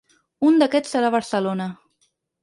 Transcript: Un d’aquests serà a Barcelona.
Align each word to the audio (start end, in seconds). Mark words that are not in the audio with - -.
Un 0.47 0.55
d’aquests 0.61 0.95
serà 0.95 1.11
a 1.11 1.13
Barcelona. 1.17 1.67